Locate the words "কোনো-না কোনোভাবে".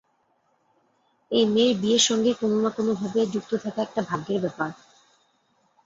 2.33-3.19